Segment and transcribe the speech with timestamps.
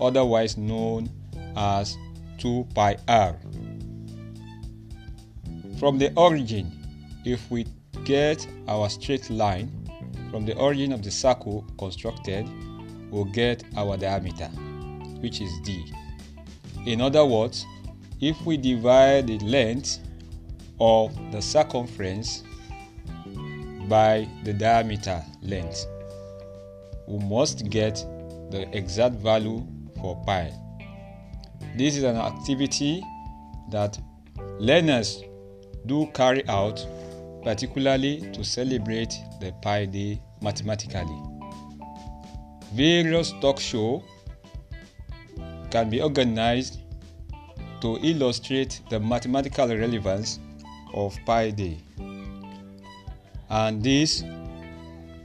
[0.00, 1.10] otherwise known
[1.56, 1.96] as
[2.38, 3.36] 2 pi r.
[5.78, 6.70] From the origin,
[7.24, 7.66] if we
[8.04, 9.70] get our straight line
[10.30, 12.48] from the origin of the circle constructed,
[13.10, 14.46] we'll get our diameter,
[15.20, 15.84] which is d.
[16.86, 17.64] In other words,
[18.20, 20.00] if we divide the length
[20.80, 22.42] of the circumference
[23.88, 25.86] by the diameter length,
[27.06, 27.96] we must get
[28.50, 29.66] the exact value
[30.00, 30.52] for pi.
[31.76, 33.02] This is an activity
[33.70, 33.98] that
[34.58, 35.22] learners
[35.86, 36.84] do carry out,
[37.44, 41.20] particularly to celebrate the Pi Day mathematically.
[42.72, 44.02] Various talk shows
[45.70, 46.80] can be organized
[47.80, 50.40] to illustrate the mathematical relevance
[50.94, 51.78] of Pi Day.
[53.50, 54.24] And this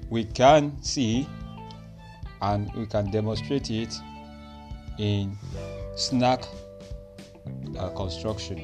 [0.10, 1.28] we can see
[2.42, 3.94] and we can demonstrate it
[4.98, 5.38] in
[5.96, 6.44] snack
[7.78, 8.58] uh, construction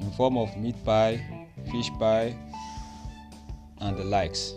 [0.00, 1.41] in form of meat pie,
[1.72, 2.36] fish pie,
[3.80, 4.54] and the likes.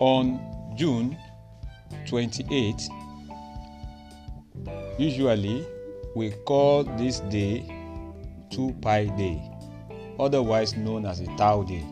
[0.00, 0.40] On
[0.76, 1.16] June
[2.06, 2.88] 28,
[4.98, 5.64] usually
[6.16, 7.64] we call this day
[8.50, 9.40] 2 Pi Day,
[10.18, 11.84] otherwise known as a Tau Day.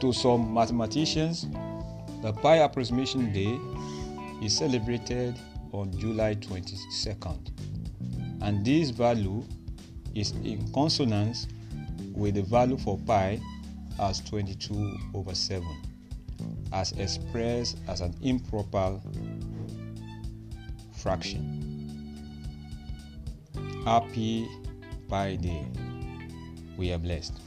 [0.00, 1.46] To some mathematicians,
[2.22, 3.58] the Pi Approximation Day
[4.42, 5.34] is celebrated
[5.72, 7.50] on July 22nd,
[8.42, 9.44] and this value
[10.14, 11.46] is in consonance
[12.14, 13.40] with the value for pi
[14.00, 15.66] as 22 over 7,
[16.72, 19.00] as expressed as an improper
[20.92, 21.62] fraction.
[23.84, 24.48] Happy
[25.08, 25.64] Pi Day.
[26.76, 27.38] We are blessed.